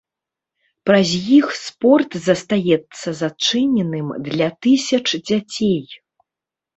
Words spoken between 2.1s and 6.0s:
застаецца зачыненым для тысяч дзяцей.